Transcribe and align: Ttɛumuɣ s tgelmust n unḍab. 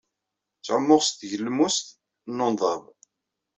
Ttɛumuɣ 0.59 1.01
s 1.03 1.09
tgelmust 1.11 1.87
n 2.35 2.43
unḍab. 2.45 2.83